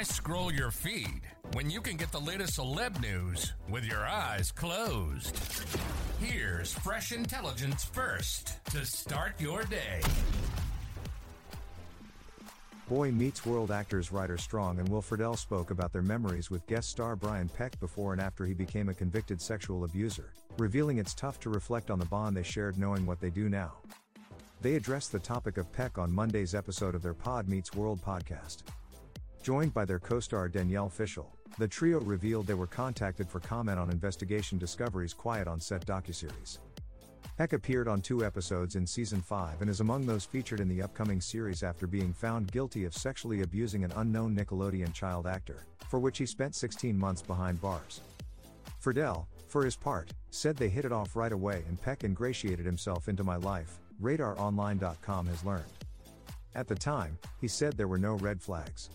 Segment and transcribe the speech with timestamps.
[0.00, 1.20] Why scroll your feed
[1.52, 5.38] when you can get the latest celeb news with your eyes closed?
[6.18, 10.00] Here's fresh intelligence first to start your day.
[12.88, 16.88] Boy Meets World actors Rider Strong and Wilfred Friedle spoke about their memories with guest
[16.88, 21.38] star Brian Peck before and after he became a convicted sexual abuser, revealing it's tough
[21.40, 23.74] to reflect on the bond they shared knowing what they do now.
[24.62, 28.62] They addressed the topic of Peck on Monday's episode of their Pod Meets World podcast.
[29.42, 33.90] Joined by their co-star Danielle Fishel, the trio revealed they were contacted for comment on
[33.90, 36.58] Investigation Discovery's Quiet on Set docuseries.
[37.38, 40.82] Peck appeared on two episodes in season 5 and is among those featured in the
[40.82, 45.98] upcoming series after being found guilty of sexually abusing an unknown Nickelodeon child actor, for
[45.98, 48.02] which he spent 16 months behind bars.
[48.78, 53.08] Friedle, for his part, said they hit it off right away and Peck ingratiated himself
[53.08, 55.64] into my life, RadarOnline.com has learned.
[56.54, 58.90] At the time, he said there were no red flags.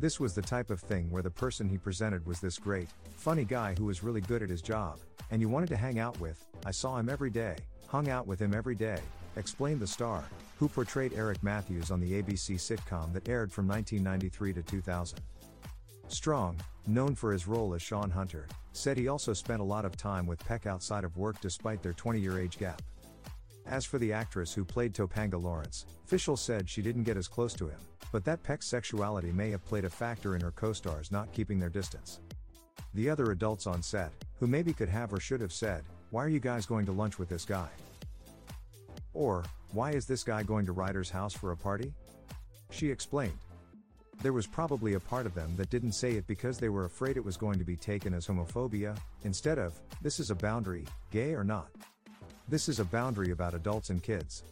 [0.00, 3.44] This was the type of thing where the person he presented was this great, funny
[3.44, 4.98] guy who was really good at his job,
[5.30, 6.44] and you wanted to hang out with.
[6.66, 7.56] I saw him every day,
[7.86, 8.98] hung out with him every day,
[9.36, 10.24] explained the star,
[10.58, 15.20] who portrayed Eric Matthews on the ABC sitcom that aired from 1993 to 2000.
[16.08, 16.56] Strong,
[16.86, 20.26] known for his role as Shawn Hunter, said he also spent a lot of time
[20.26, 22.82] with Peck outside of work despite their 20 year age gap.
[23.66, 27.54] As for the actress who played Topanga Lawrence, Fishel said she didn't get as close
[27.54, 27.80] to him,
[28.12, 31.58] but that Peck's sexuality may have played a factor in her co stars not keeping
[31.58, 32.20] their distance.
[32.92, 36.28] The other adults on set, who maybe could have or should have said, Why are
[36.28, 37.68] you guys going to lunch with this guy?
[39.14, 41.92] Or, Why is this guy going to Rider's house for a party?
[42.70, 43.38] She explained.
[44.22, 47.16] There was probably a part of them that didn't say it because they were afraid
[47.16, 51.34] it was going to be taken as homophobia, instead of, this is a boundary, gay
[51.34, 51.68] or not.
[52.46, 54.42] This is a boundary about adults and kids.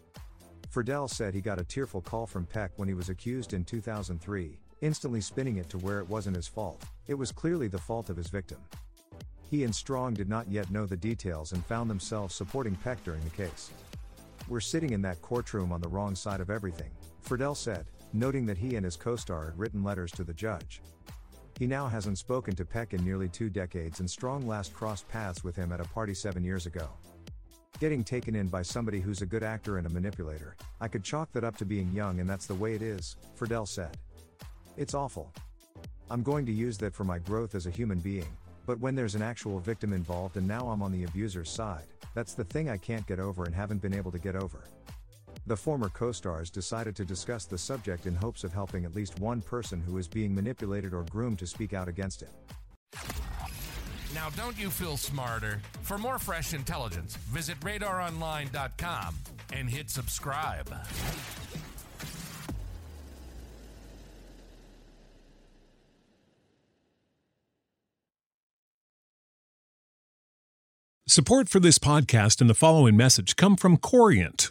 [0.72, 4.56] Friedle said he got a tearful call from Peck when he was accused in 2003,
[4.80, 8.16] instantly spinning it to where it wasn't his fault, it was clearly the fault of
[8.16, 8.56] his victim.
[9.50, 13.22] He and Strong did not yet know the details and found themselves supporting Peck during
[13.24, 13.70] the case.
[14.48, 16.90] We're sitting in that courtroom on the wrong side of everything,
[17.22, 20.80] Friedle said, noting that he and his co star had written letters to the judge.
[21.58, 25.44] He now hasn't spoken to Peck in nearly two decades, and Strong last crossed paths
[25.44, 26.88] with him at a party seven years ago.
[27.82, 31.32] Getting taken in by somebody who's a good actor and a manipulator, I could chalk
[31.32, 33.98] that up to being young, and that's the way it is, Friedle said.
[34.76, 35.32] It's awful.
[36.08, 39.16] I'm going to use that for my growth as a human being, but when there's
[39.16, 42.76] an actual victim involved and now I'm on the abuser's side, that's the thing I
[42.76, 44.62] can't get over and haven't been able to get over.
[45.48, 49.18] The former co stars decided to discuss the subject in hopes of helping at least
[49.18, 52.30] one person who is being manipulated or groomed to speak out against it.
[54.14, 55.60] Now, don't you feel smarter?
[55.82, 59.14] For more fresh intelligence, visit radaronline.com
[59.52, 60.68] and hit subscribe.
[71.12, 74.50] Support for this podcast and the following message come from Corient